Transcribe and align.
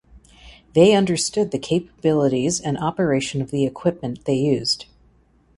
They 0.73 0.95
understood 0.95 1.51
the 1.51 1.59
capabilities 1.59 2.59
and 2.59 2.75
operation 2.75 3.39
of 3.39 3.51
the 3.51 3.67
equipment 3.67 4.25
they 4.25 4.33
used. 4.33 4.87